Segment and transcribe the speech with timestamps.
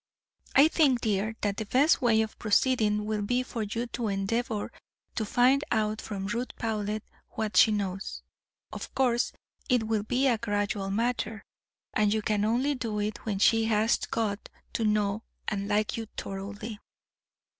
[0.55, 4.71] I think, dear, that the best way of proceeding will be for you to endeavour
[5.13, 8.23] to find out from Ruth Powlett what she knows.
[8.73, 9.31] Of course
[9.69, 11.43] it will be a gradual matter,
[11.93, 16.07] and you can only do it when she has got to know and like you
[16.17, 16.79] thoroughly."